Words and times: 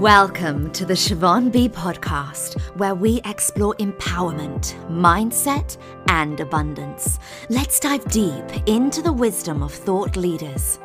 Welcome 0.00 0.72
to 0.72 0.84
the 0.84 0.92
Siobhan 0.92 1.50
B 1.50 1.70
podcast, 1.70 2.60
where 2.76 2.94
we 2.94 3.22
explore 3.24 3.74
empowerment, 3.76 4.74
mindset, 4.90 5.78
and 6.08 6.38
abundance. 6.38 7.18
Let's 7.48 7.80
dive 7.80 8.04
deep 8.10 8.44
into 8.66 9.00
the 9.00 9.14
wisdom 9.14 9.62
of 9.62 9.72
thought 9.72 10.14
leaders. 10.14 10.78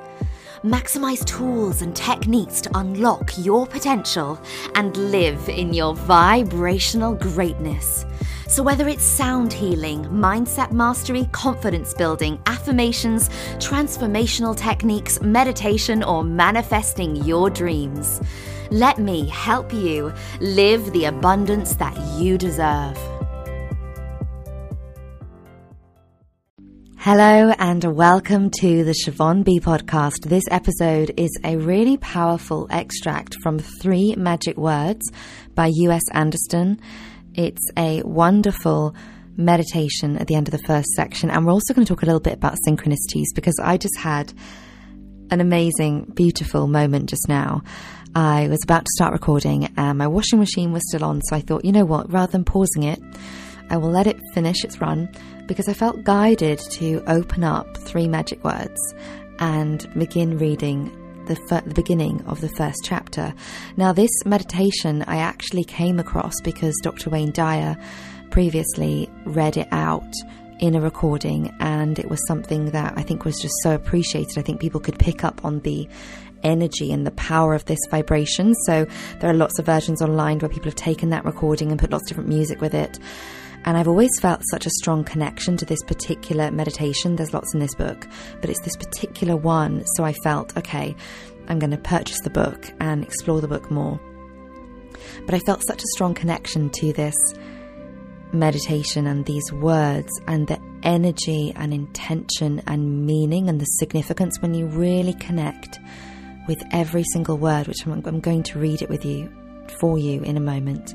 Maximize 0.63 1.25
tools 1.25 1.81
and 1.81 1.93
techniques 1.93 2.61
to 2.61 2.77
unlock 2.77 3.33
your 3.37 3.67
potential 3.67 4.39
and 4.75 4.95
live 4.95 5.49
in 5.49 5.73
your 5.73 5.93
vibrational 5.93 7.13
greatness. 7.13 8.05
So, 8.51 8.63
whether 8.63 8.89
it's 8.89 9.05
sound 9.05 9.53
healing, 9.53 10.03
mindset 10.07 10.73
mastery, 10.73 11.29
confidence 11.31 11.93
building, 11.93 12.37
affirmations, 12.47 13.29
transformational 13.59 14.57
techniques, 14.57 15.21
meditation, 15.21 16.03
or 16.03 16.25
manifesting 16.25 17.15
your 17.15 17.49
dreams, 17.49 18.19
let 18.69 18.99
me 18.99 19.25
help 19.29 19.73
you 19.73 20.11
live 20.41 20.91
the 20.91 21.05
abundance 21.05 21.75
that 21.75 21.97
you 22.19 22.37
deserve. 22.37 22.97
Hello 26.97 27.53
and 27.57 27.83
welcome 27.95 28.51
to 28.59 28.83
the 28.83 28.91
Siobhan 28.91 29.45
B 29.45 29.61
podcast. 29.61 30.25
This 30.25 30.43
episode 30.51 31.13
is 31.15 31.31
a 31.45 31.55
really 31.55 31.95
powerful 31.95 32.67
extract 32.69 33.37
from 33.41 33.59
Three 33.59 34.13
Magic 34.17 34.57
Words 34.57 35.09
by 35.55 35.71
U.S. 35.73 36.03
Andersen. 36.11 36.81
It's 37.33 37.65
a 37.77 38.01
wonderful 38.03 38.95
meditation 39.37 40.17
at 40.17 40.27
the 40.27 40.35
end 40.35 40.47
of 40.47 40.51
the 40.51 40.65
first 40.67 40.89
section, 40.89 41.29
and 41.29 41.45
we're 41.45 41.53
also 41.53 41.73
going 41.73 41.85
to 41.85 41.93
talk 41.93 42.03
a 42.03 42.05
little 42.05 42.19
bit 42.19 42.33
about 42.33 42.57
synchronicities 42.67 43.27
because 43.33 43.57
I 43.63 43.77
just 43.77 43.97
had 43.97 44.33
an 45.29 45.39
amazing, 45.39 46.11
beautiful 46.13 46.67
moment 46.67 47.09
just 47.09 47.29
now. 47.29 47.63
I 48.13 48.49
was 48.49 48.59
about 48.63 48.83
to 48.83 48.91
start 48.95 49.13
recording 49.13 49.73
and 49.77 49.97
my 49.97 50.07
washing 50.07 50.39
machine 50.39 50.73
was 50.73 50.83
still 50.89 51.05
on, 51.05 51.21
so 51.21 51.37
I 51.37 51.39
thought, 51.39 51.63
you 51.63 51.71
know 51.71 51.85
what, 51.85 52.11
rather 52.11 52.31
than 52.33 52.43
pausing 52.43 52.83
it, 52.83 52.99
I 53.69 53.77
will 53.77 53.91
let 53.91 54.07
it 54.07 54.19
finish 54.33 54.65
its 54.65 54.81
run 54.81 55.09
because 55.47 55.69
I 55.69 55.73
felt 55.73 56.03
guided 56.03 56.59
to 56.71 57.01
open 57.07 57.45
up 57.45 57.77
three 57.77 58.09
magic 58.09 58.43
words 58.43 58.93
and 59.39 59.89
begin 59.97 60.37
reading 60.37 60.91
the, 61.27 61.63
the 61.65 61.73
beginning 61.73 62.23
of 62.25 62.41
the 62.41 62.49
first 62.49 62.79
chapter. 62.83 63.33
Now, 63.77 63.93
this 63.93 64.11
meditation 64.25 65.03
I 65.07 65.17
actually 65.17 65.63
came 65.63 65.99
across 65.99 66.39
because 66.41 66.75
Dr. 66.81 67.09
Wayne 67.09 67.31
Dyer 67.31 67.77
previously 68.29 69.09
read 69.25 69.57
it 69.57 69.67
out 69.71 70.11
in 70.59 70.75
a 70.75 70.81
recording, 70.81 71.53
and 71.59 71.97
it 71.97 72.09
was 72.09 72.25
something 72.27 72.71
that 72.71 72.93
I 72.95 73.01
think 73.01 73.25
was 73.25 73.39
just 73.39 73.55
so 73.63 73.73
appreciated. 73.73 74.37
I 74.37 74.41
think 74.43 74.61
people 74.61 74.79
could 74.79 74.99
pick 74.99 75.23
up 75.23 75.43
on 75.43 75.59
the 75.61 75.87
energy 76.43 76.91
and 76.91 77.05
the 77.05 77.11
power 77.11 77.53
of 77.53 77.65
this 77.65 77.79
vibration. 77.89 78.53
So 78.65 78.85
there 79.19 79.29
are 79.29 79.33
lots 79.33 79.59
of 79.59 79.65
versions 79.65 80.01
online 80.01 80.39
where 80.39 80.49
people 80.49 80.69
have 80.69 80.75
taken 80.75 81.09
that 81.09 81.25
recording 81.25 81.71
and 81.71 81.79
put 81.79 81.91
lots 81.91 82.03
of 82.03 82.09
different 82.09 82.29
music 82.29 82.61
with 82.61 82.73
it. 82.73 82.99
And 83.63 83.77
I've 83.77 83.87
always 83.87 84.11
felt 84.19 84.41
such 84.49 84.65
a 84.65 84.71
strong 84.79 85.03
connection 85.03 85.55
to 85.57 85.65
this 85.65 85.83
particular 85.83 86.49
meditation. 86.51 87.15
There's 87.15 87.33
lots 87.33 87.53
in 87.53 87.59
this 87.59 87.75
book, 87.75 88.07
but 88.39 88.49
it's 88.49 88.61
this 88.61 88.75
particular 88.75 89.35
one. 89.35 89.85
So 89.95 90.03
I 90.03 90.13
felt, 90.23 90.57
okay, 90.57 90.95
I'm 91.47 91.59
going 91.59 91.71
to 91.71 91.77
purchase 91.77 92.19
the 92.21 92.29
book 92.29 92.71
and 92.79 93.03
explore 93.03 93.39
the 93.39 93.47
book 93.47 93.69
more. 93.69 93.99
But 95.25 95.35
I 95.35 95.39
felt 95.39 95.65
such 95.65 95.83
a 95.83 95.87
strong 95.93 96.13
connection 96.13 96.69
to 96.71 96.93
this 96.93 97.15
meditation 98.33 99.07
and 99.07 99.25
these 99.25 99.51
words 99.51 100.09
and 100.27 100.47
the 100.47 100.59
energy 100.83 101.53
and 101.55 101.73
intention 101.73 102.61
and 102.65 103.05
meaning 103.05 103.49
and 103.49 103.59
the 103.59 103.65
significance 103.65 104.41
when 104.41 104.53
you 104.53 104.65
really 104.67 105.13
connect 105.15 105.79
with 106.47 106.63
every 106.71 107.03
single 107.13 107.37
word, 107.37 107.67
which 107.67 107.85
I'm, 107.85 108.01
I'm 108.05 108.19
going 108.19 108.43
to 108.43 108.59
read 108.59 108.81
it 108.81 108.89
with 108.89 109.05
you 109.05 109.31
for 109.79 109.97
you 109.97 110.21
in 110.23 110.37
a 110.37 110.41
moment. 110.41 110.93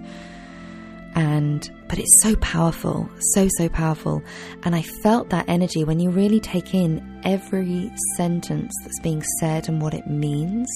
And 1.16 1.68
but 1.88 1.98
it's 1.98 2.22
so 2.22 2.36
powerful, 2.36 3.08
so 3.32 3.48
so 3.56 3.70
powerful, 3.70 4.22
and 4.64 4.76
I 4.76 4.82
felt 4.82 5.30
that 5.30 5.48
energy 5.48 5.82
when 5.82 5.98
you 5.98 6.10
really 6.10 6.40
take 6.40 6.74
in 6.74 7.20
every 7.24 7.90
sentence 8.16 8.72
that's 8.82 9.00
being 9.00 9.22
said 9.40 9.68
and 9.68 9.80
what 9.80 9.94
it 9.94 10.06
means. 10.06 10.68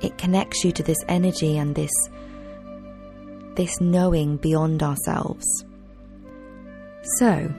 It 0.00 0.18
connects 0.18 0.64
you 0.64 0.72
to 0.72 0.82
this 0.82 0.98
energy 1.08 1.56
and 1.56 1.74
this 1.74 1.92
this 3.54 3.80
knowing 3.80 4.38
beyond 4.38 4.82
ourselves. 4.82 5.46
So, 7.18 7.52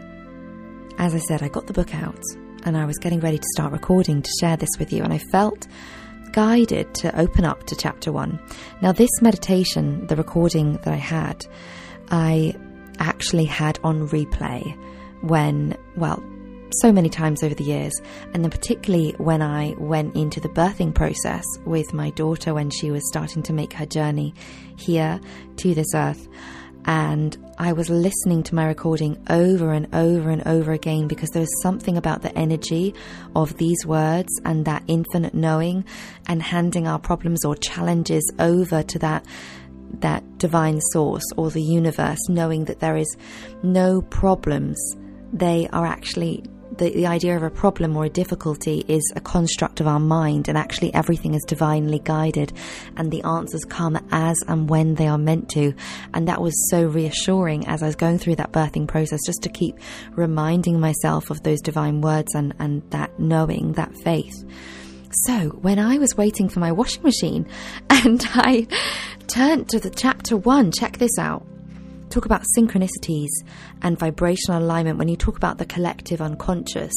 as 0.98 1.16
I 1.16 1.20
said, 1.20 1.42
I 1.44 1.48
got 1.48 1.68
the 1.68 1.74
book 1.74 1.96
out 1.96 2.24
and 2.66 2.78
I 2.78 2.84
was 2.86 2.98
getting 2.98 3.22
ready 3.22 3.38
to 3.38 3.48
start 3.54 3.72
recording 3.72 4.22
to 4.22 4.30
share 4.42 4.58
this 4.58 4.70
with 4.80 4.92
you, 4.92 5.04
and 5.04 5.14
I 5.14 5.20
felt 5.32 5.66
guided 6.34 6.94
to 6.96 7.20
open 7.20 7.46
up 7.46 7.66
to 7.66 7.76
chapter 7.76 8.12
one. 8.12 8.40
Now, 8.82 8.92
this 8.92 9.10
meditation, 9.22 10.08
the 10.08 10.16
recording 10.16 10.74
that 10.84 10.94
I 10.94 10.98
had, 10.98 11.46
I 12.10 12.56
actually 13.00 13.46
had 13.46 13.80
on 13.84 14.08
replay 14.10 14.78
when, 15.22 15.78
well, 15.96 16.24
so 16.82 16.92
many 16.92 17.10
times 17.10 17.44
over 17.44 17.56
the 17.56 17.64
years, 17.64 17.94
and 18.34 18.44
then 18.44 18.52
particularly 18.52 19.16
when 19.18 19.42
I 19.42 19.74
went 19.78 20.16
into 20.16 20.40
the 20.40 20.50
birthing 20.50 20.94
process 20.94 21.44
with 21.66 21.94
my 21.94 22.12
daughter 22.12 22.54
when 22.54 22.70
she 22.70 22.92
was 22.92 23.08
starting 23.08 23.44
to 23.44 23.54
make 23.54 23.74
her 23.74 23.86
journey 23.86 24.34
here 24.78 25.20
to 25.58 25.74
this 25.74 25.94
earth. 25.96 26.28
And 26.86 27.38
I 27.58 27.74
was 27.74 27.90
listening 27.90 28.44
to 28.44 28.56
my 28.56 28.66
recording 28.66 29.18
over 29.30 29.74
and 29.74 29.94
over 29.94 30.30
and 30.30 30.46
over 30.48 30.72
again 30.72 31.08
because 31.08 31.30
there 31.30 31.42
was 31.42 31.62
something 31.62 31.98
about 31.98 32.22
the 32.22 32.36
energy 32.38 32.94
of 33.36 33.58
these 33.58 33.86
words 33.86 34.30
and 34.46 34.66
that 34.66 34.84
infinite 34.88 35.34
knowing 35.34 35.86
and 36.28 36.42
handing 36.42 36.88
our 36.88 37.00
problems 37.00 37.44
or 37.46 37.56
challenges 37.56 38.32
over 38.40 38.84
to 38.84 39.00
that 39.00 39.26
that 40.02 40.38
divine 40.38 40.80
source 40.92 41.24
or 41.36 41.50
the 41.50 41.62
universe 41.62 42.20
knowing 42.30 42.66
that 42.66 42.80
there 42.80 42.96
is 42.96 43.18
no 43.64 44.02
problems. 44.04 44.78
They 45.34 45.68
are 45.74 45.86
actually 45.86 46.44
the, 46.80 46.90
the 46.92 47.06
idea 47.06 47.36
of 47.36 47.44
a 47.44 47.50
problem 47.50 47.96
or 47.96 48.06
a 48.06 48.10
difficulty 48.10 48.84
is 48.88 49.04
a 49.16 49.22
construct 49.22 49.80
of 49.80 49.88
our 49.88 50.00
mind, 50.00 50.48
and 50.48 50.58
actually 50.58 50.94
everything 50.94 51.36
is 51.36 51.44
divinely 51.44 52.00
guided, 52.00 52.54
and 52.98 53.12
the 53.12 53.22
answers 53.22 53.64
come 53.66 54.00
as 54.12 54.38
and 54.48 54.70
when 54.70 54.96
they 54.96 55.08
are 55.08 55.18
meant 55.18 55.50
to. 55.50 55.74
And 56.14 56.28
that 56.28 56.42
was 56.42 56.54
so 56.72 56.86
reassuring 56.86 57.68
as 57.68 57.84
I 57.84 57.86
was 57.86 57.96
going 57.96 58.18
through 58.18 58.38
that 58.38 58.52
birthing 58.52 58.88
process, 58.88 59.20
just 59.26 59.44
to 59.44 59.50
keep 59.50 59.78
reminding 60.16 60.80
myself 60.80 61.30
of 61.30 61.44
those 61.44 61.62
divine 61.62 62.02
words 62.02 62.34
and, 62.34 62.56
and 62.58 62.82
that 62.90 63.20
knowing, 63.20 63.74
that 63.74 63.96
faith. 64.04 64.34
So, 65.26 65.50
when 65.62 65.80
I 65.80 65.98
was 65.98 66.16
waiting 66.16 66.50
for 66.50 66.60
my 66.60 66.72
washing 66.72 67.04
machine 67.04 67.48
and 67.90 68.24
I 68.34 68.68
turned 69.28 69.70
to 69.70 69.80
the 69.80 69.90
chapter 69.90 70.38
one, 70.38 70.72
check 70.72 70.98
this 70.98 71.18
out 71.20 71.46
talk 72.10 72.26
about 72.26 72.44
synchronicities 72.58 73.30
and 73.82 73.98
vibrational 73.98 74.62
alignment, 74.62 74.98
when 74.98 75.08
you 75.08 75.16
talk 75.16 75.38
about 75.38 75.58
the 75.58 75.66
collective 75.66 76.22
unconscious 76.22 76.94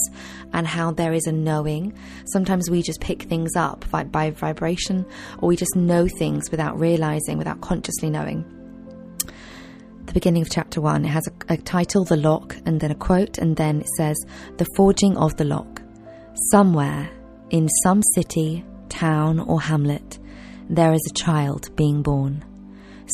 and 0.53 0.67
how 0.67 0.91
there 0.91 1.12
is 1.12 1.27
a 1.27 1.33
knowing, 1.33 1.95
sometimes 2.33 2.71
we 2.71 2.83
just 2.83 3.00
pick 3.00 3.22
things 3.22 3.55
up 3.56 3.89
by, 3.91 4.05
by 4.05 4.31
vibration 4.31 5.05
or 5.39 5.49
we 5.49 5.56
just 5.56 5.77
know 5.77 6.09
things 6.09 6.51
without 6.51 6.78
realizing, 6.78 7.39
without 7.39 7.61
consciously 7.61 8.11
knowing. 8.11 8.45
The 10.06 10.12
beginning 10.12 10.43
of 10.43 10.51
chapter 10.51 10.81
one, 10.81 11.05
it 11.05 11.09
has 11.09 11.28
a, 11.28 11.55
a 11.55 11.56
title, 11.56 12.05
The 12.05 12.17
Lock, 12.17 12.56
and 12.67 12.81
then 12.81 12.91
a 12.91 12.95
quote, 12.95 13.39
and 13.39 13.56
then 13.56 13.81
it 13.81 13.89
says, 13.97 14.17
The 14.56 14.67
Forging 14.77 15.17
of 15.17 15.37
the 15.37 15.45
Lock. 15.45 15.81
Somewhere 16.51 17.09
in 17.51 17.69
some 17.83 18.03
city, 18.15 18.65
town, 18.89 19.39
or 19.41 19.61
hamlet, 19.61 20.19
there 20.69 20.93
is 20.93 21.06
a 21.09 21.15
child 21.15 21.75
being 21.77 22.03
born. 22.03 22.45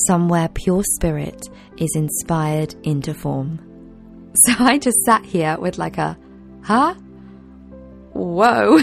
Somewhere 0.07 0.49
pure 0.49 0.85
spirit 0.85 1.49
is 1.77 1.91
inspired 1.95 2.75
into 2.83 3.15
form. 3.15 3.61
So 4.45 4.53
I 4.61 4.79
just 4.79 4.99
sat 5.05 5.25
here 5.25 5.57
with 5.59 5.79
like 5.79 5.99
a, 5.99 6.17
huh? 6.63 6.95
Whoa. 8.13 8.79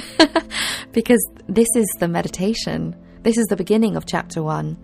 because 0.91 1.25
this 1.47 1.67
is 1.75 1.85
the 1.99 2.09
meditation. 2.09 2.93
This 3.21 3.37
is 3.37 3.45
the 3.45 3.55
beginning 3.55 3.95
of 3.95 4.05
chapter 4.05 4.43
one. 4.43 4.75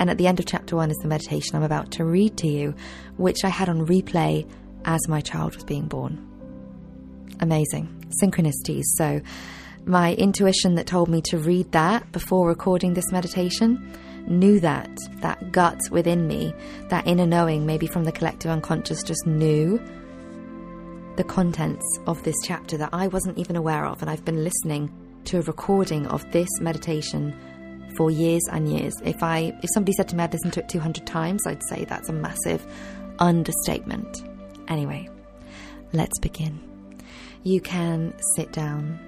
And 0.00 0.10
at 0.10 0.18
the 0.18 0.26
end 0.26 0.40
of 0.40 0.46
chapter 0.46 0.74
one 0.74 0.90
is 0.90 0.96
the 0.96 1.08
meditation 1.08 1.54
I'm 1.54 1.62
about 1.62 1.92
to 1.92 2.04
read 2.04 2.36
to 2.38 2.48
you, 2.48 2.74
which 3.16 3.44
I 3.44 3.48
had 3.48 3.68
on 3.68 3.86
replay 3.86 4.48
as 4.84 5.06
my 5.08 5.20
child 5.20 5.54
was 5.54 5.64
being 5.64 5.86
born. 5.86 6.26
Amazing. 7.40 8.06
Synchronicities. 8.20 8.84
So, 8.96 9.20
my 9.84 10.14
intuition 10.14 10.74
that 10.76 10.86
told 10.86 11.08
me 11.08 11.22
to 11.26 11.38
read 11.38 11.70
that 11.72 12.10
before 12.10 12.48
recording 12.48 12.94
this 12.94 13.12
meditation 13.12 13.92
knew 14.28 14.60
that, 14.60 14.90
that 15.20 15.52
gut 15.52 15.80
within 15.90 16.26
me, 16.26 16.54
that 16.88 17.06
inner 17.06 17.26
knowing, 17.26 17.66
maybe 17.66 17.86
from 17.86 18.04
the 18.04 18.12
collective 18.12 18.50
unconscious, 18.50 19.02
just 19.02 19.26
knew 19.26 19.80
the 21.16 21.24
contents 21.24 21.84
of 22.06 22.22
this 22.22 22.36
chapter 22.44 22.76
that 22.76 22.90
I 22.92 23.08
wasn't 23.08 23.38
even 23.38 23.56
aware 23.56 23.86
of. 23.86 24.02
And 24.02 24.10
I've 24.10 24.24
been 24.24 24.44
listening 24.44 24.92
to 25.24 25.38
a 25.38 25.42
recording 25.42 26.06
of 26.06 26.30
this 26.32 26.48
meditation 26.60 27.34
for 27.96 28.10
years 28.10 28.42
and 28.52 28.68
years. 28.68 28.94
If 29.04 29.22
I 29.22 29.52
if 29.62 29.70
somebody 29.74 29.92
said 29.94 30.08
to 30.08 30.16
me 30.16 30.24
I'd 30.24 30.32
listened 30.32 30.52
to 30.54 30.60
it 30.60 30.68
200 30.68 31.06
times, 31.06 31.46
I'd 31.46 31.62
say 31.68 31.84
that's 31.84 32.08
a 32.08 32.12
massive 32.12 32.64
understatement. 33.18 34.22
Anyway, 34.68 35.08
let's 35.92 36.18
begin. 36.18 36.60
You 37.42 37.60
can 37.60 38.12
sit 38.34 38.52
down, 38.52 38.98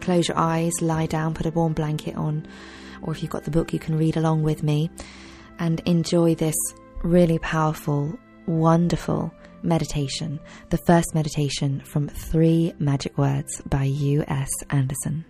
close 0.00 0.28
your 0.28 0.38
eyes, 0.38 0.72
lie 0.80 1.06
down, 1.06 1.34
put 1.34 1.46
a 1.46 1.50
warm 1.50 1.74
blanket 1.74 2.16
on 2.16 2.46
or 3.02 3.12
if 3.12 3.22
you've 3.22 3.30
got 3.30 3.44
the 3.44 3.50
book, 3.50 3.72
you 3.72 3.78
can 3.78 3.96
read 3.96 4.16
along 4.16 4.42
with 4.42 4.62
me 4.62 4.90
and 5.58 5.80
enjoy 5.80 6.34
this 6.34 6.56
really 7.02 7.38
powerful, 7.38 8.18
wonderful 8.46 9.32
meditation. 9.62 10.40
The 10.70 10.78
first 10.78 11.14
meditation 11.14 11.80
from 11.80 12.08
Three 12.08 12.72
Magic 12.78 13.16
Words 13.18 13.60
by 13.62 13.84
U.S. 13.84 14.48
Andersen. 14.70 15.24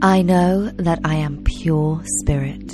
I 0.00 0.22
know 0.22 0.70
that 0.76 1.00
I 1.04 1.16
am 1.16 1.42
pure 1.44 2.00
spirit, 2.20 2.70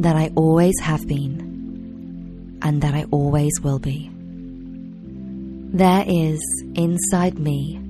that 0.00 0.14
I 0.14 0.30
always 0.36 0.78
have 0.80 1.06
been, 1.08 2.58
and 2.62 2.82
that 2.82 2.94
I 2.94 3.04
always 3.10 3.60
will 3.62 3.78
be. 3.80 4.10
There 5.70 6.04
is 6.06 6.40
inside 6.74 7.38
me 7.38 7.80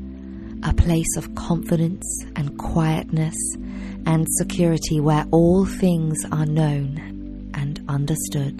a 0.69 0.75
place 0.75 1.17
of 1.17 1.35
confidence 1.35 2.05
and 2.37 2.59
quietness 2.59 3.37
and 4.05 4.27
security 4.37 5.01
where 5.01 5.25
all 5.31 5.65
things 5.65 6.19
are 6.31 6.45
known 6.45 7.51
and 7.55 7.81
understood. 7.89 8.59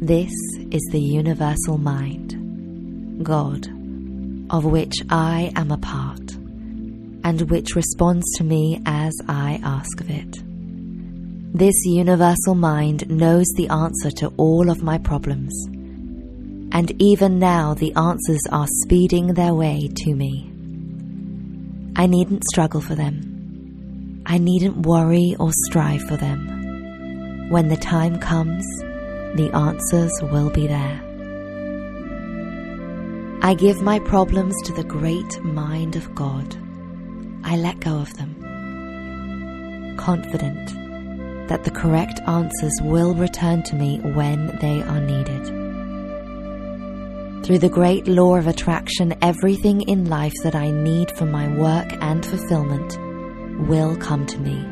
This 0.00 0.32
is 0.70 0.80
the 0.90 1.00
universal 1.00 1.76
mind, 1.76 3.22
God, 3.22 3.66
of 4.50 4.64
which 4.64 4.94
I 5.10 5.52
am 5.56 5.70
a 5.70 5.78
part 5.78 6.32
and 7.24 7.50
which 7.50 7.76
responds 7.76 8.24
to 8.36 8.44
me 8.44 8.80
as 8.86 9.12
I 9.28 9.60
ask 9.62 10.00
of 10.00 10.08
it. 10.08 10.42
This 11.54 11.84
universal 11.84 12.54
mind 12.54 13.10
knows 13.10 13.46
the 13.56 13.68
answer 13.68 14.10
to 14.12 14.32
all 14.38 14.70
of 14.70 14.82
my 14.82 14.96
problems, 14.96 15.52
and 16.72 16.90
even 16.98 17.38
now 17.38 17.74
the 17.74 17.92
answers 17.94 18.40
are 18.50 18.66
speeding 18.82 19.34
their 19.34 19.54
way 19.54 19.90
to 20.04 20.14
me. 20.14 20.51
I 21.96 22.06
needn't 22.06 22.44
struggle 22.44 22.80
for 22.80 22.94
them. 22.94 24.22
I 24.26 24.38
needn't 24.38 24.86
worry 24.86 25.36
or 25.38 25.50
strive 25.66 26.02
for 26.02 26.16
them. 26.16 27.48
When 27.50 27.68
the 27.68 27.76
time 27.76 28.18
comes, 28.18 28.64
the 29.36 29.50
answers 29.54 30.12
will 30.22 30.50
be 30.50 30.66
there. 30.66 31.00
I 33.42 33.54
give 33.54 33.82
my 33.82 33.98
problems 33.98 34.54
to 34.64 34.72
the 34.72 34.84
great 34.84 35.42
mind 35.42 35.96
of 35.96 36.14
God 36.14 36.56
I 37.44 37.56
let 37.56 37.80
go 37.80 37.96
of 37.96 38.14
them, 38.16 38.36
confident 39.98 41.48
that 41.48 41.64
the 41.64 41.72
correct 41.72 42.20
answers 42.26 42.72
will 42.82 43.14
return 43.14 43.64
to 43.64 43.74
me 43.74 43.98
when 43.98 44.56
they 44.60 44.80
are 44.82 45.00
needed. 45.00 45.61
Through 47.44 47.58
the 47.58 47.68
great 47.68 48.06
law 48.06 48.36
of 48.36 48.46
attraction, 48.46 49.16
everything 49.20 49.80
in 49.82 50.08
life 50.08 50.32
that 50.44 50.54
I 50.54 50.70
need 50.70 51.10
for 51.16 51.26
my 51.26 51.48
work 51.58 51.92
and 52.00 52.24
fulfillment 52.24 52.96
will 53.68 53.96
come 53.96 54.26
to 54.26 54.38
me. 54.38 54.64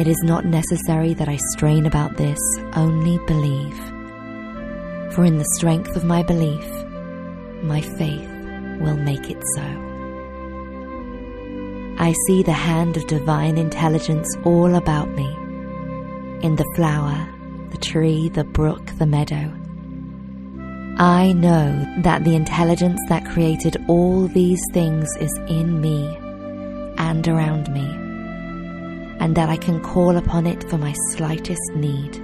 It 0.00 0.06
is 0.06 0.22
not 0.22 0.44
necessary 0.44 1.14
that 1.14 1.28
I 1.28 1.36
strain 1.54 1.86
about 1.86 2.16
this, 2.16 2.38
only 2.74 3.18
believe. 3.26 3.76
For 5.12 5.24
in 5.24 5.38
the 5.38 5.54
strength 5.56 5.96
of 5.96 6.04
my 6.04 6.22
belief, 6.22 6.64
my 7.64 7.80
faith 7.80 8.30
will 8.80 8.96
make 8.96 9.28
it 9.28 9.42
so. 9.56 9.62
I 11.98 12.14
see 12.28 12.44
the 12.44 12.52
hand 12.52 12.96
of 12.96 13.08
divine 13.08 13.58
intelligence 13.58 14.36
all 14.44 14.76
about 14.76 15.08
me 15.10 15.26
in 16.42 16.54
the 16.54 16.72
flower, 16.76 17.28
the 17.70 17.78
tree, 17.78 18.28
the 18.28 18.44
brook, 18.44 18.86
the 18.98 19.06
meadow. 19.06 19.57
I 21.00 21.30
know 21.30 21.86
that 21.98 22.24
the 22.24 22.34
intelligence 22.34 22.98
that 23.08 23.24
created 23.24 23.76
all 23.86 24.26
these 24.26 24.60
things 24.72 25.08
is 25.20 25.32
in 25.48 25.80
me 25.80 26.16
and 26.98 27.28
around 27.28 27.72
me, 27.72 27.86
and 29.20 29.36
that 29.36 29.48
I 29.48 29.58
can 29.58 29.80
call 29.80 30.16
upon 30.16 30.44
it 30.48 30.68
for 30.68 30.76
my 30.76 30.92
slightest 31.10 31.62
need. 31.76 32.16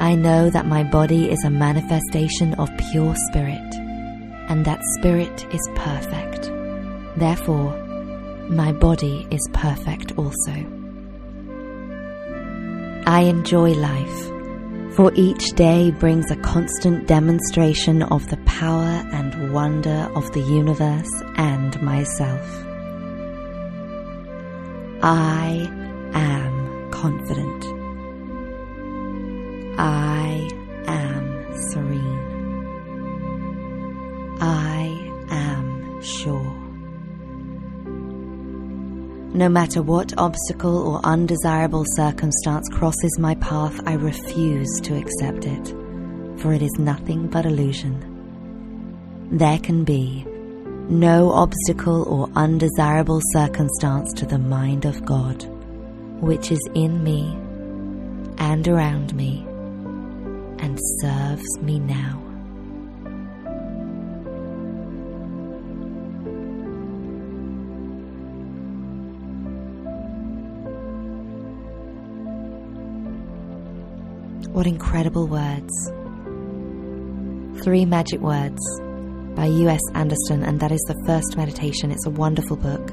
I 0.00 0.14
know 0.14 0.48
that 0.48 0.64
my 0.64 0.84
body 0.84 1.30
is 1.30 1.44
a 1.44 1.50
manifestation 1.50 2.54
of 2.54 2.70
pure 2.90 3.14
spirit, 3.28 3.74
and 4.48 4.64
that 4.64 4.80
spirit 4.96 5.44
is 5.52 5.68
perfect. 5.74 6.50
Therefore, 7.18 7.76
my 8.48 8.72
body 8.72 9.26
is 9.30 9.46
perfect 9.52 10.12
also. 10.16 10.54
I 13.06 13.24
enjoy 13.28 13.72
life, 13.72 14.31
for 14.94 15.10
each 15.14 15.50
day 15.52 15.90
brings 15.90 16.30
a 16.30 16.36
constant 16.36 17.06
demonstration 17.06 18.02
of 18.02 18.28
the 18.28 18.36
power 18.38 19.02
and 19.12 19.52
wonder 19.52 20.10
of 20.14 20.30
the 20.32 20.40
universe 20.40 21.10
and 21.36 21.80
myself. 21.80 22.46
I 25.02 25.68
am 26.12 26.90
confident. 26.90 27.71
No 39.42 39.48
matter 39.48 39.82
what 39.82 40.16
obstacle 40.18 40.86
or 40.86 41.00
undesirable 41.02 41.84
circumstance 41.96 42.68
crosses 42.68 43.18
my 43.18 43.34
path, 43.34 43.76
I 43.88 43.94
refuse 43.94 44.80
to 44.82 44.96
accept 44.96 45.46
it, 45.46 45.66
for 46.38 46.52
it 46.52 46.62
is 46.62 46.78
nothing 46.78 47.26
but 47.26 47.44
illusion. 47.44 47.96
There 49.32 49.58
can 49.58 49.82
be 49.82 50.24
no 50.88 51.32
obstacle 51.32 52.04
or 52.04 52.30
undesirable 52.36 53.20
circumstance 53.32 54.12
to 54.12 54.26
the 54.26 54.38
mind 54.38 54.84
of 54.84 55.04
God, 55.04 55.42
which 56.20 56.52
is 56.52 56.64
in 56.76 57.02
me 57.02 57.36
and 58.38 58.68
around 58.68 59.12
me 59.12 59.44
and 60.60 60.78
serves 61.00 61.58
me 61.60 61.80
now. 61.80 62.21
What 74.52 74.66
incredible 74.66 75.28
words. 75.28 75.72
Three 77.64 77.86
Magic 77.86 78.20
Words 78.20 78.60
by 79.34 79.46
U.S. 79.46 79.80
Andersen, 79.94 80.42
and 80.42 80.60
that 80.60 80.70
is 80.70 80.84
the 80.86 81.02
first 81.06 81.38
meditation. 81.38 81.90
It's 81.90 82.04
a 82.04 82.10
wonderful 82.10 82.56
book. 82.56 82.90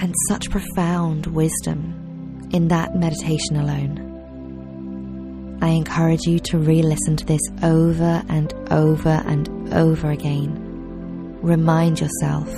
And 0.00 0.14
such 0.28 0.48
profound 0.48 1.26
wisdom 1.26 2.48
in 2.52 2.68
that 2.68 2.96
meditation 2.96 3.56
alone. 3.56 5.58
I 5.60 5.68
encourage 5.68 6.22
you 6.22 6.38
to 6.38 6.58
re 6.58 6.80
listen 6.80 7.18
to 7.18 7.26
this 7.26 7.42
over 7.62 8.22
and 8.30 8.54
over 8.72 9.22
and 9.26 9.74
over 9.74 10.10
again. 10.10 11.38
Remind 11.42 12.00
yourself 12.00 12.48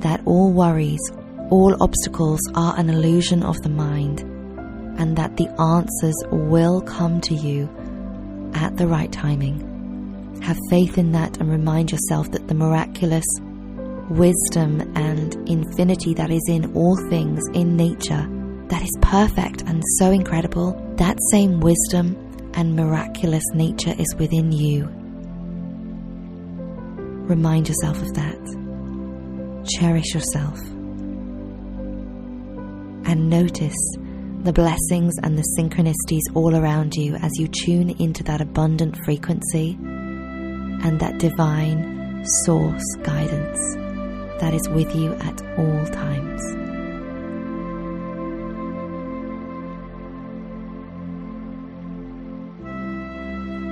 that 0.00 0.20
all 0.26 0.52
worries, 0.52 1.00
all 1.50 1.76
obstacles 1.82 2.40
are 2.54 2.78
an 2.78 2.88
illusion 2.88 3.42
of 3.42 3.60
the 3.62 3.68
mind, 3.68 4.20
and 4.98 5.16
that 5.16 5.36
the 5.36 5.48
answers 5.60 6.14
will 6.30 6.80
come 6.80 7.20
to 7.20 7.34
you 7.34 7.68
at 8.54 8.76
the 8.76 8.86
right 8.86 9.12
timing. 9.12 10.40
Have 10.42 10.58
faith 10.70 10.98
in 10.98 11.12
that 11.12 11.38
and 11.38 11.50
remind 11.50 11.92
yourself 11.92 12.30
that 12.32 12.48
the 12.48 12.54
miraculous 12.54 13.26
wisdom 14.10 14.80
and 14.96 15.34
infinity 15.48 16.14
that 16.14 16.30
is 16.30 16.44
in 16.48 16.74
all 16.74 16.96
things 17.08 17.42
in 17.54 17.76
nature, 17.76 18.26
that 18.68 18.82
is 18.82 18.96
perfect 19.00 19.62
and 19.62 19.82
so 19.98 20.10
incredible, 20.10 20.72
that 20.96 21.18
same 21.30 21.60
wisdom 21.60 22.16
and 22.54 22.74
miraculous 22.74 23.44
nature 23.54 23.94
is 23.98 24.14
within 24.18 24.52
you. 24.52 24.86
Remind 27.26 27.68
yourself 27.68 28.00
of 28.00 28.14
that. 28.14 29.64
Cherish 29.78 30.14
yourself 30.14 30.73
and 33.06 33.28
notice 33.28 33.96
the 34.44 34.52
blessings 34.52 35.14
and 35.22 35.38
the 35.38 35.44
synchronicities 35.58 36.34
all 36.34 36.54
around 36.54 36.94
you 36.94 37.14
as 37.16 37.32
you 37.38 37.48
tune 37.48 37.90
into 37.98 38.22
that 38.24 38.40
abundant 38.40 38.96
frequency 39.04 39.78
and 39.80 41.00
that 41.00 41.18
divine 41.18 42.22
source 42.44 42.84
guidance 43.02 43.58
that 44.40 44.52
is 44.52 44.68
with 44.68 44.94
you 44.94 45.14
at 45.14 45.40
all 45.58 45.86
times. 45.86 46.42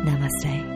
Namaste. 0.07 0.72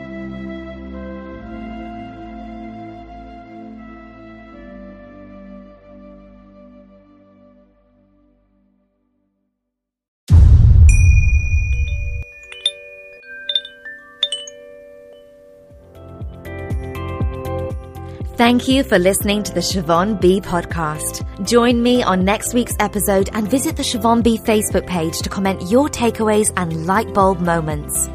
Thank 18.37 18.67
you 18.67 18.83
for 18.83 18.99
listening 18.99 19.41
to 19.41 19.51
the 19.51 19.61
Siobhan 19.61 20.21
B 20.21 20.39
podcast. 20.39 21.25
Join 21.43 21.81
me 21.81 22.03
on 22.03 22.23
next 22.23 22.53
week's 22.53 22.75
episode 22.79 23.31
and 23.33 23.49
visit 23.49 23.75
the 23.75 23.81
Siobhan 23.81 24.21
B 24.21 24.37
Facebook 24.37 24.85
page 24.85 25.21
to 25.21 25.29
comment 25.29 25.71
your 25.71 25.89
takeaways 25.89 26.53
and 26.55 26.85
light 26.85 27.11
bulb 27.15 27.39
moments. 27.39 28.07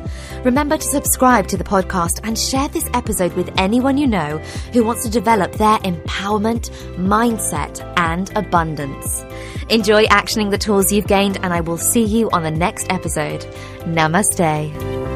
Remember 0.45 0.77
to 0.77 0.87
subscribe 0.87 1.49
to 1.49 1.57
the 1.57 1.65
podcast 1.65 2.21
and 2.23 2.39
share 2.39 2.69
this 2.69 2.89
episode 2.95 3.33
with 3.33 3.51
anyone 3.59 3.99
you 3.99 4.07
know 4.07 4.39
who 4.73 4.85
wants 4.85 5.03
to 5.03 5.11
develop 5.11 5.55
their 5.55 5.79
empowerment, 5.79 6.71
mindset, 6.97 7.83
and 7.97 8.31
abundance. 8.37 9.25
Enjoy 9.71 10.05
actioning 10.05 10.53
the 10.53 10.59
tools 10.59 10.93
you've 10.93 11.09
gained, 11.09 11.39
and 11.43 11.53
I 11.53 11.63
will 11.63 11.79
see 11.79 12.05
you 12.05 12.31
on 12.31 12.45
the 12.45 12.51
next 12.53 12.87
episode. 12.93 13.41
Namaste. 13.81 15.12